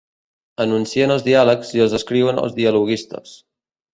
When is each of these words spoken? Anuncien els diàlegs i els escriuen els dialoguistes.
Anuncien 0.63 1.13
els 1.15 1.25
diàlegs 1.27 1.75
i 1.79 1.83
els 1.85 1.95
escriuen 1.99 2.43
els 2.47 2.57
dialoguistes. 2.61 3.37